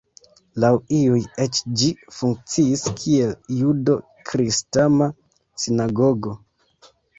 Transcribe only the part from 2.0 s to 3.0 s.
funkciis